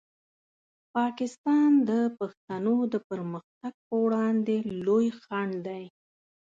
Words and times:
پاکستان 0.95 1.69
د 1.89 1.91
پښتنو 2.17 2.75
د 2.93 2.95
پرمختګ 3.09 3.73
په 3.87 3.95
وړاندې 4.05 4.55
لوی 4.85 5.07
خنډ 5.21 5.53
دی. 5.67 5.83